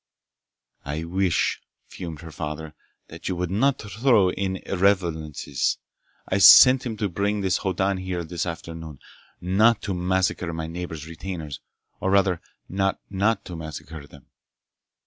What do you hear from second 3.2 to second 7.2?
you would not throw in irrelevances! I sent him to